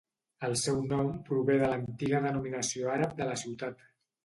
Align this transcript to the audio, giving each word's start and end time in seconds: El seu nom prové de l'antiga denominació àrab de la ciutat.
El 0.45 0.53
seu 0.61 0.79
nom 0.93 1.11
prové 1.27 1.59
de 1.65 1.69
l'antiga 1.73 2.23
denominació 2.25 2.91
àrab 2.97 3.17
de 3.23 3.31
la 3.31 3.39
ciutat. 3.45 3.89